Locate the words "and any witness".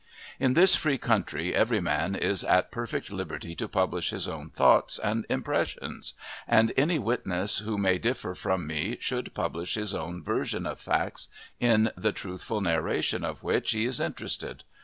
6.47-7.59